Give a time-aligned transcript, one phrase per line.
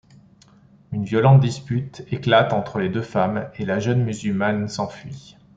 [0.93, 5.37] Une violente dispute éclate entre les deux femmes et la jeune musulmane s’enfuit.